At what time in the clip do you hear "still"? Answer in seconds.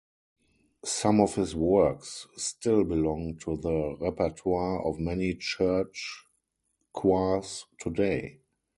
2.35-2.83